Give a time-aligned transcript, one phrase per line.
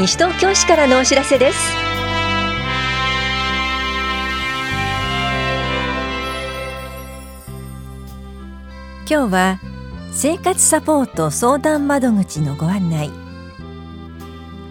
[0.00, 1.58] 西東京市からのお知らせです。
[9.06, 9.60] 今日は
[10.10, 13.10] 生活サポート相談窓口のご案内。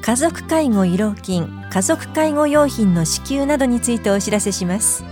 [0.02, 5.04] 家族介護慰労金家族介護用品の支給などについてお知らせします。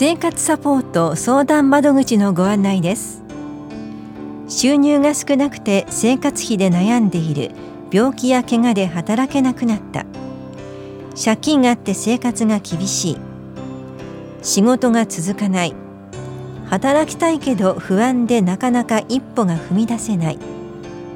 [0.00, 3.24] 生活サポート相談窓口のご案内です。
[4.46, 7.50] 収入が少なくて生活費で悩んでいる
[7.90, 10.06] 病気や怪我で働けなくなった。
[11.20, 13.18] 借金があって生活が厳しい。
[14.40, 15.74] 仕事が続かない。
[16.66, 20.38] 働きたいけど不安でなかなか一歩が踏み出せない。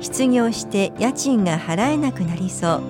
[0.00, 2.82] 失業して家賃が払えなくなりそう。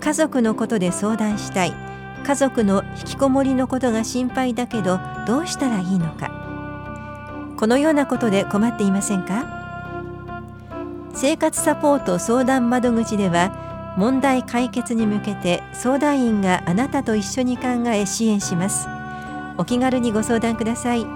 [0.00, 1.87] 家族のことで相談したい。
[2.28, 6.30] 家族の引きこもりのことが心配だけどどうしたらいいのか。
[7.56, 9.46] このようなことで困っていませんか？
[11.14, 18.86] 生活サポート相談窓口では問題解決に向けて相談員があなたと一緒に考え支援します。
[19.56, 21.06] お気軽にご相談ください。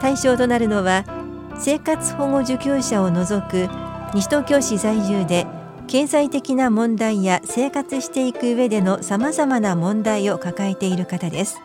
[0.00, 1.04] 対象となるのは
[1.58, 3.68] 生活保護受給者を除く
[4.14, 5.46] 西東京市在住で
[5.88, 11.60] 経済的な問題や生活していく上でのさまざまな問題を抱えている方です。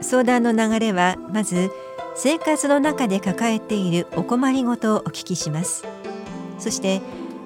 [0.00, 1.70] 相談の流れはまず
[2.14, 5.84] 生活の中で抱えているお困りごとをお聞きします。
[6.58, 7.00] そして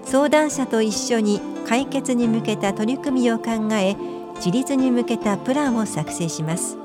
[0.04, 3.96] 相談者と一緒に解決に向けた取り組みを考え
[4.36, 6.76] 自立に向けたプランを作成します。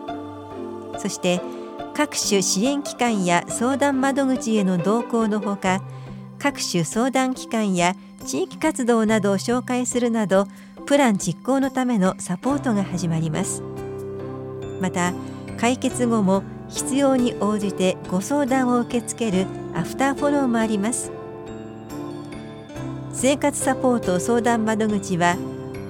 [0.99, 1.41] そして
[1.95, 5.81] 各種支援機関や相談窓口への同行のほか
[6.39, 10.47] 各種相談機関や地域活動などを紹介するなど
[10.85, 13.61] プラン実行のためのサポートが始まります。
[14.81, 15.13] また
[15.57, 21.11] 解決後も必要に応じてご相談を受け付けるアフターフォローもあります。
[23.13, 25.35] 生活サポート相談窓口は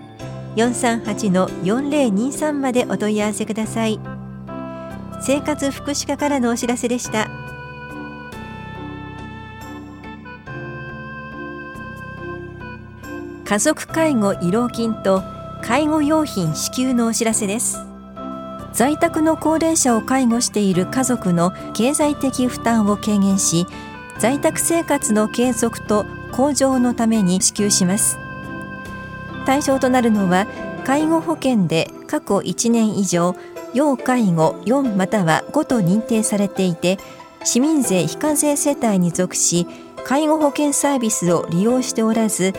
[0.56, 4.00] 438-4023までお問い合わせください。
[5.22, 7.30] 生活福祉課からのお知らせでした。
[13.46, 15.22] 家族介護慰労金と
[15.62, 17.80] 介護用品支給のお知らせです。
[18.74, 23.68] 在宅の高齢者を介護している家族の経済的負担を軽減し
[24.18, 28.23] 在宅生活の継続と向上のために支給します。
[29.46, 30.48] 対象となるのは
[30.86, 33.36] 介護保険で過去1年以上
[33.74, 36.98] 要介護4または5と認定されていて
[37.44, 39.68] 市民税非課税世帯に属し
[40.04, 42.54] 介護保険サービスを利用しておらず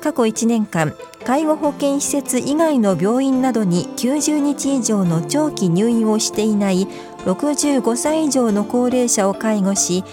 [0.00, 0.94] 過去1年間
[1.24, 6.86] 介護保険施設以外の病院などに90日以上の長期入院をしていない
[7.24, 10.04] 65歳以上の高齢者を介護し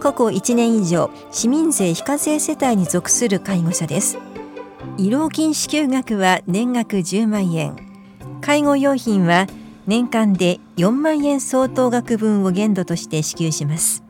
[0.00, 4.33] 過去1年以上市民税非課税世帯に属する介護者です。
[4.96, 7.76] 慰労金支給額は年額10万円。
[8.40, 9.48] 介護用品は
[9.86, 14.04] 年間で4万円相当額分を限度として支給します。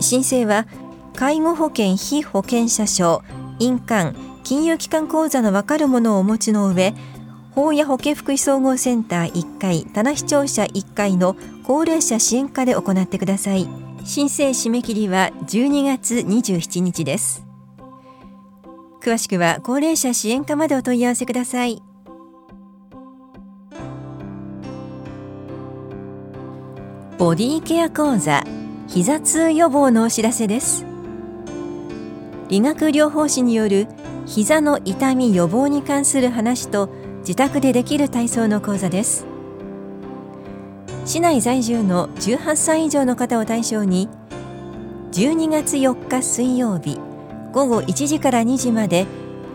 [0.00, 0.66] 申請は
[1.14, 3.22] 介護保険非保険者証
[3.58, 6.94] 印鑑金融機関口座の分かるものをお持ちの上
[7.52, 13.68] 法や保健福祉総合センター1階棚視聴者1階の高齢者支援課で行ってください。
[14.04, 17.45] 申請締め切りは12月27日です。
[19.06, 21.80] 詳しくは高齢者支援課までお問い合わせください。
[27.16, 28.42] ボディケア講座
[28.88, 30.84] 膝痛予防のお知らせです。
[32.48, 33.86] 理学療法士による
[34.26, 36.88] 膝の痛み予防に関する話と
[37.20, 39.24] 自宅でできる体操の講座です。
[41.04, 44.08] 市内在住の18歳以上の方を対象に
[45.12, 47.05] 12月4日水曜日
[47.56, 49.06] 午後1時から2時まで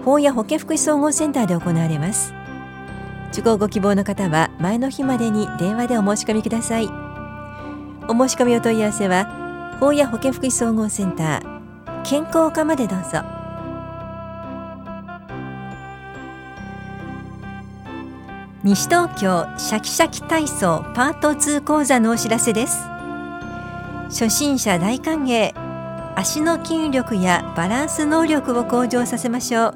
[0.03, 2.33] 法や保健福祉総合センターで行われます。
[3.31, 6.87] 受講ご希望の方は前の日までに電話でお申し込みください。
[8.07, 13.21] お申し込みお問い合わせは法や保健福祉総合センター健康課までどうぞ。
[18.63, 22.79] 西東京シャキシャキ体操パート2講座のお知らせです。
[24.05, 25.70] 初心者大歓迎。
[26.21, 29.75] 足の筋力やバランス能力を向上させましょう。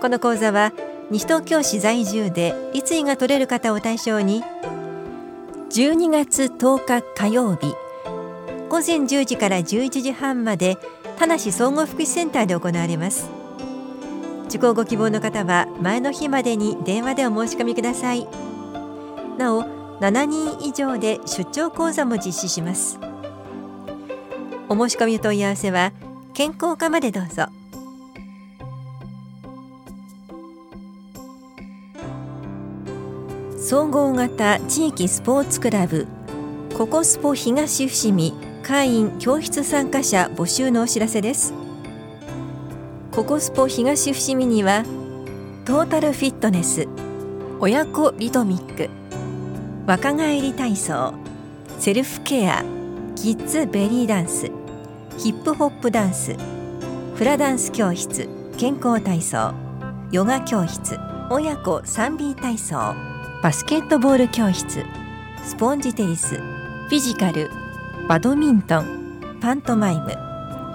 [0.00, 0.72] この講座は
[1.10, 4.44] 西東京市在住で立位が取れる方を対象に
[5.70, 7.74] 12月10日火曜日
[8.68, 10.78] 午前10時から11時半まで
[11.18, 13.28] 田無総合福祉センターで行われます。
[14.46, 18.28] 受講ご希望の方は前の日までに電話でお申し込みください。
[19.36, 19.64] なお
[19.98, 23.00] 7人以上で出張講座も実施します。
[24.68, 25.92] お申し込み問い合わせは
[26.34, 27.46] 健康課までどうぞ。
[33.58, 36.06] 総合型地域スポーツクラブ
[36.76, 41.54] ココスポ東伏見会員教室参加者募集のお知らせです。
[43.12, 44.84] ココスポ東伏見には
[45.64, 46.88] トータルフィットネス
[47.60, 48.90] 親子リトミック
[49.86, 51.12] 若返り体操
[51.78, 52.64] セルフケア
[53.16, 54.50] キッズベリーダンス
[55.18, 56.36] ヒップホップダンス
[57.14, 58.28] フラダンス教室
[58.58, 59.54] 健康体操
[60.10, 60.98] ヨガ教室
[61.30, 62.94] 親子 3B 体操
[63.42, 64.84] バスケットボール教室
[65.44, 67.50] スポンジテニスフィジカル
[68.08, 70.08] バドミントンパントマイム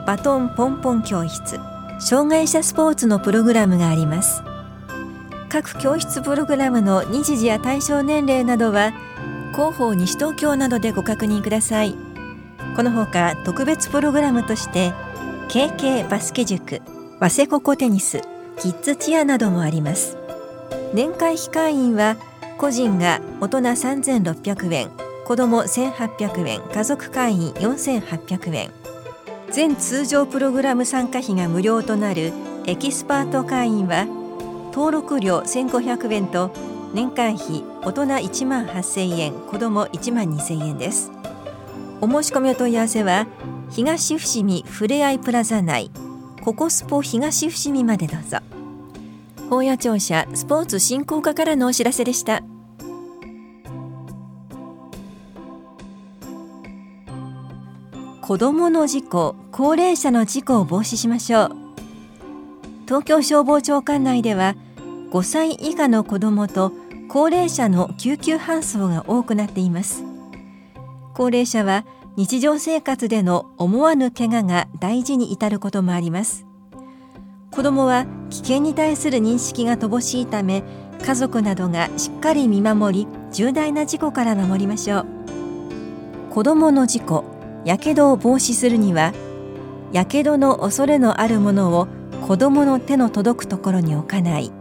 [0.06, 1.60] バトンポンポン教室
[2.00, 4.44] 障害者スポーツのプログラムがあります。
[5.50, 8.92] 各教室プログラムの日時や対象年齢などは
[9.54, 12.07] 広報西東京などでご確認ください。
[12.78, 14.94] このほか特別プログラムとして
[15.50, 16.80] KK バスケ塾
[17.20, 18.22] 早瀬ココテニス
[18.60, 20.16] キッズチアなどもあります。
[20.94, 22.18] 年会費会員は
[22.60, 24.92] 個人が大人3600円
[25.26, 28.70] 子ども1800円家族会員4800円。
[29.50, 32.32] 全通常プログラム参加費が無料となる
[32.68, 34.06] エキスパート会員は
[34.72, 36.52] 登録料1500円と
[36.94, 41.17] 年会費大人1万8000円子ども1万2000円です。
[42.00, 43.28] お申し込みお問い合わせは
[43.70, 45.92] 東伏見ふれあいプラザ内
[46.42, 48.38] ココスポ東伏見までどうぞ。
[49.50, 52.44] 本屋庁舎スポーツ振興課からのお知らせでした。
[58.22, 61.52] 子どもの事故高齢者の事故を防止しましょう。
[62.86, 64.56] 東京消防庁管内では
[65.12, 66.72] 5歳以下の子どもと
[67.10, 70.04] 高齢者の救急搬送が多くなっています。
[71.18, 71.84] 高齢者は
[72.16, 76.46] 日常生活での思わぬ怪我が大事に至ることもあります。
[77.50, 80.62] 子どもは危険に対する認識が乏しいため
[81.04, 85.06] 家族などがしっかり見守り重大な事故から守りましょう。
[86.30, 87.24] 子どもの事故
[87.66, 89.12] やけどを防止するには
[89.92, 91.88] やけどの恐れのあるものを
[92.28, 94.52] 子どもの手の届くところに置かない。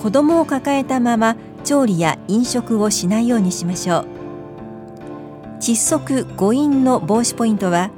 [0.00, 4.19] 子どもを抱えたまま調理や飲食をしないようにしましょう。
[5.60, 7.90] 窒息誤飲の防止ポイントは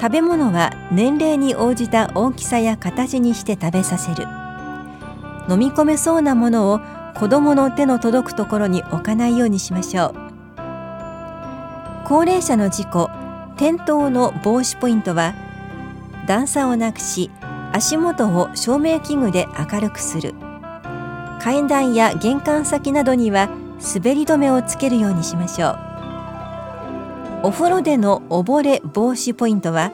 [0.00, 4.26] 食べ物は年齢に応じた大きさや形にして食べさせる。
[5.48, 6.80] 飲み込めそうなものを
[7.16, 10.14] 子どもの手の届くところに置かないようにしましょう。
[12.04, 13.10] 高齢者の事故
[13.56, 15.34] 転倒の防止ポイントは
[16.26, 17.30] 段差をなくし
[17.72, 20.34] 足元を照明器具で明るくする。
[21.40, 23.48] 階段や玄関先などには
[23.94, 25.91] 滑り止めをつけるようにしましょう。
[27.44, 29.90] お風呂での溺れ防止ポイントは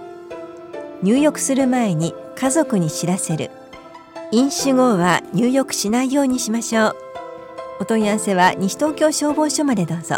[1.03, 3.51] 入浴する前に家族に知らせる。
[4.33, 6.97] 飲酒後は入浴しないようにしましょう。
[7.81, 10.17] お問い合わせは西東京消防署までどうぞ。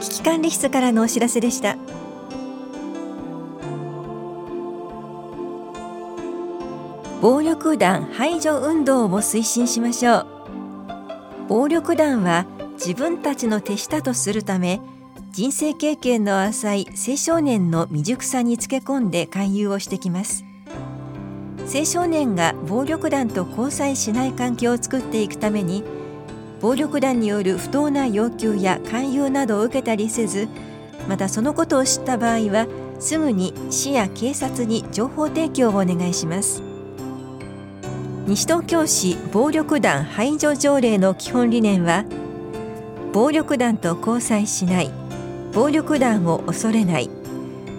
[0.00, 1.76] 危機管理室からのお知らせでした。
[7.20, 10.26] 暴力団排除運動を推進しましょう。
[11.48, 14.80] 暴力団は自分たちの手下とするため
[15.34, 20.44] 人生経験の浅い青少年の未熟さにつけ込んで勧誘をしてきます。
[21.74, 25.82] 青少年が暴力団と交際しない環境を作っていくために
[26.60, 30.46] 暴力団による不当な要求や勧誘などを受けたりせず
[31.08, 32.68] またそのことを知った場合は
[33.00, 36.62] すぐに市や警察に情報提供をお願いします。
[38.28, 42.04] 西東京市暴力団排除条例の基本理念は
[43.12, 45.03] 暴力団と交際しない
[45.54, 47.08] 暴力団を恐れない。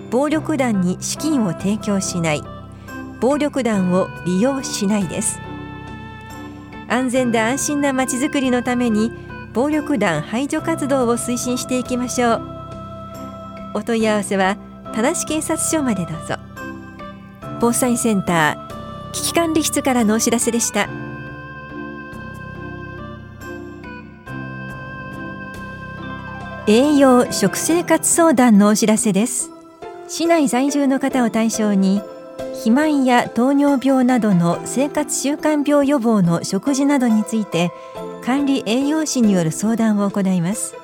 [0.09, 2.41] 暴力団に資金を提供しない。
[3.19, 5.39] 暴力団を利用しないです。
[6.87, 9.11] 安全で安心なまちづくりのために
[9.53, 12.41] 暴力団排除活動を推進していきましょう。
[13.73, 14.55] お問い合わせは
[14.93, 16.35] 田無警察署までどうぞ。
[17.59, 21.04] 防災センター危機管理室からのお知らせでした。
[26.67, 29.51] 栄養食生活相談のお知らせです。
[30.07, 32.01] 市内在住の方を対象に
[32.53, 37.71] 肥満や糖尿病などの生活習慣病予防の食事などについて
[38.23, 40.75] 管理栄養士による相談を行います。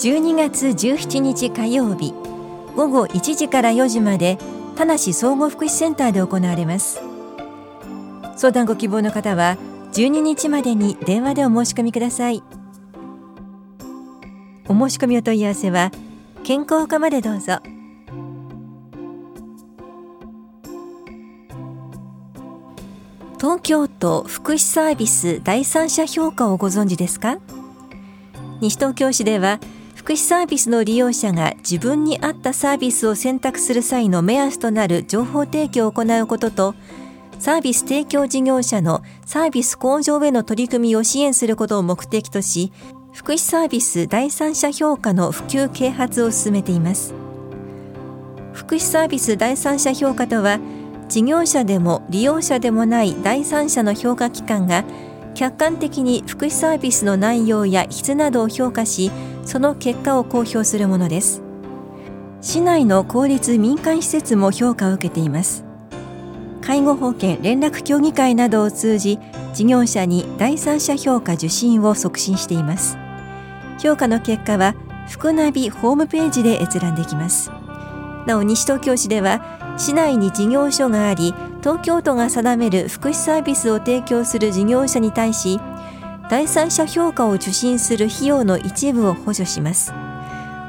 [0.00, 2.12] 12月17日火曜日
[2.74, 4.38] 午後1時から4時まで
[4.74, 7.00] 田梨総合福祉センターで行われます。
[8.36, 9.56] 相談ご希望の方は
[9.92, 12.42] 12日までに電話でお申し込みください。
[14.72, 15.92] お申し込みお問い合わせは
[16.44, 17.58] 健康課までどうぞ。
[23.38, 27.36] 東京都福祉サービス第三者評価をご存知ですか？
[28.62, 29.60] 西東京市では
[29.94, 36.74] 福祉サービスの利用者が自分に合ったサービスを選択する際の目安となる情報提供を行うことと
[37.38, 42.72] サービス提供事業者のサービス向上への取り組みを支援することを目的とし
[43.12, 47.14] 福祉サービス第三者評価の普及啓発を進めています。
[48.54, 50.58] 福祉サービス第三者評価とは
[51.08, 54.84] 事業者でも利用者でもない第三者の評価機関が
[55.34, 59.10] 客観的に福祉サービスの内容や質などを評価し
[59.44, 61.42] その結果を公表するものです。
[62.40, 65.71] 市内の公立民間施設も評価を受けています。
[66.62, 69.18] 介護保険連絡協議会などを通じ
[69.52, 72.96] 事業者に第三者評価受診を促進しています。
[73.78, 74.74] 評価の結果は
[75.08, 77.50] 福ナビホームページで閲覧できます。
[78.26, 85.60] なお西東京市では市内に事業所があり東京都が定める福祉サービスを提供する事業者に対し
[86.30, 89.92] 第三者評価を受診する費用の一部を補助します。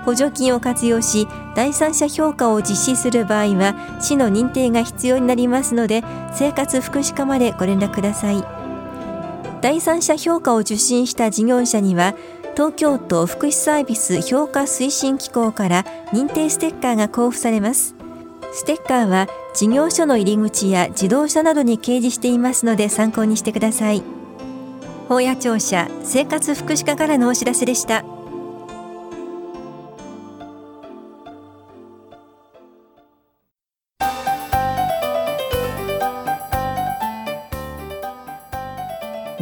[0.05, 8.43] 補助金を活用し第三者評価を実施する場合は市の認定が必要になりますので生活福祉課までご連絡ください。
[9.61, 12.15] 第三者評価を受診した事業者には
[12.55, 17.95] 東京都福祉サービス評価推進機構から認定ステッカーが交付されます。
[18.51, 24.03] ステッカーは事業所の入り口や自動車などに掲示していますので参考にしてください。
[25.07, 28.03] 法屋庁舎生活福祉課からのお知らせでした。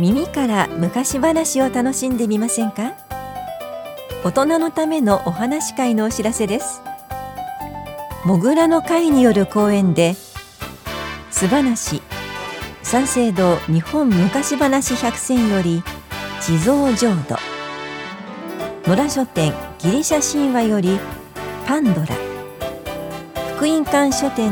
[0.01, 2.93] 耳から昔話を楽しんでみませんか？
[4.23, 6.81] 大人のためのお話会のお知らせです。
[8.25, 10.15] モグラの会による講演で
[11.29, 12.01] 素話
[12.81, 15.83] 三省堂日本昔話百選より
[16.41, 17.37] 地蔵浄土。
[18.89, 20.99] 野良書店ギリシャ神話より
[21.67, 22.07] パンドラ。
[23.55, 24.51] 福音館書店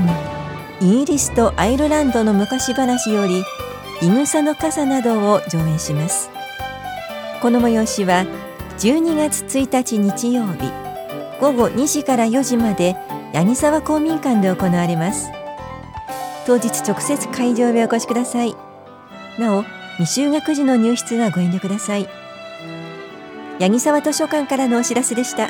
[0.80, 3.44] イギリスとアイルランドの昔話より
[4.02, 6.30] いぐさの傘などを上演します。
[7.42, 8.26] この催しは
[8.80, 10.72] 12月1日日曜日
[11.42, 12.96] 午後2時から4時まで
[13.34, 15.30] 八木沢公民館で行われます。
[16.46, 18.56] 当日直接会場へお越しください。
[19.38, 19.64] なお
[19.98, 22.08] 未就学時の入室はご遠慮ください。
[23.60, 25.50] 八木沢図書館からのお知らせでした。